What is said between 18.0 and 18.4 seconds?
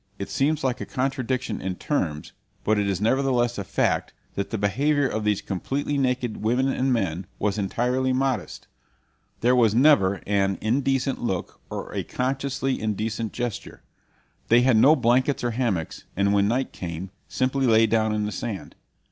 in the